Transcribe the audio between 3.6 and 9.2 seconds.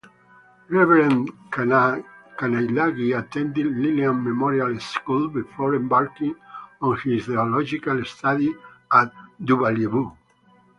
Lelean Memorial School before embarking on his Theological Studies at